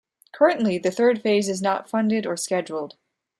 Currently, 0.31 0.79
the 0.79 0.89
third 0.89 1.21
phase 1.21 1.47
is 1.47 1.61
not 1.61 1.87
funded 1.87 2.25
or 2.25 2.35
scheduled. 2.35 2.95